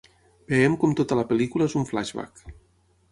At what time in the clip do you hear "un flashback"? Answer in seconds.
1.81-2.43